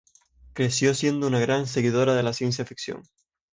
Creció 0.53 0.95
siendo 0.95 1.27
una 1.27 1.39
gran 1.39 1.67
seguidora 1.67 2.15
de 2.15 2.23
la 2.23 2.33
ciencia 2.33 2.65
ficción. 2.65 3.03